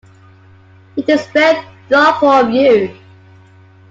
[0.97, 2.97] It is very thoughtful of you.